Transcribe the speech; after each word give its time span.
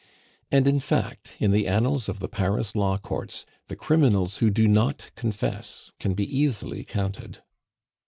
And, 0.51 0.65
in 0.65 0.79
fact, 0.79 1.35
in 1.39 1.51
the 1.51 1.67
annals 1.67 2.09
of 2.09 2.19
the 2.19 2.27
Paris 2.27 2.73
law 2.75 2.97
courts 2.97 3.45
the 3.67 3.75
criminals 3.75 4.37
who 4.37 4.49
do 4.49 4.67
not 4.67 5.11
confess 5.13 5.91
can 5.99 6.15
be 6.15 6.25
easily 6.35 6.83
counted. 6.83 7.43